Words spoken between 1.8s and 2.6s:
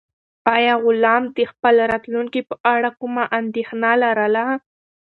راتلونکي په